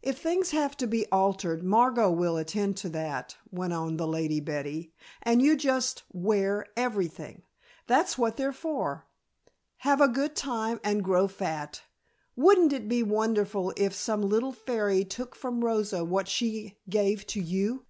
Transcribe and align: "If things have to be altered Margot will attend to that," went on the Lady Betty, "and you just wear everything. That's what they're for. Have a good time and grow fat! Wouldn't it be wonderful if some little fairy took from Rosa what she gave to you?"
"If 0.00 0.20
things 0.22 0.52
have 0.52 0.76
to 0.76 0.86
be 0.86 1.10
altered 1.10 1.64
Margot 1.64 2.08
will 2.08 2.36
attend 2.36 2.76
to 2.76 2.88
that," 2.90 3.36
went 3.50 3.72
on 3.72 3.96
the 3.96 4.06
Lady 4.06 4.38
Betty, 4.38 4.94
"and 5.22 5.42
you 5.42 5.56
just 5.56 6.04
wear 6.12 6.64
everything. 6.76 7.42
That's 7.88 8.16
what 8.16 8.36
they're 8.36 8.52
for. 8.52 9.08
Have 9.78 10.00
a 10.00 10.06
good 10.06 10.36
time 10.36 10.78
and 10.84 11.02
grow 11.02 11.26
fat! 11.26 11.82
Wouldn't 12.36 12.72
it 12.72 12.86
be 12.88 13.02
wonderful 13.02 13.74
if 13.76 13.92
some 13.92 14.22
little 14.22 14.52
fairy 14.52 15.04
took 15.04 15.34
from 15.34 15.64
Rosa 15.64 16.04
what 16.04 16.28
she 16.28 16.78
gave 16.88 17.26
to 17.26 17.40
you?" 17.40 17.86